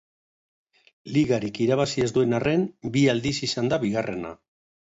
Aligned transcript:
Ligarik 1.17 1.59
irabazi 1.67 2.05
ez 2.07 2.09
duen 2.17 2.35
arren 2.39 2.65
bi 2.97 3.07
aldiz 3.17 3.37
izan 3.51 3.73
da 3.75 3.83
bigarrena. 3.87 4.37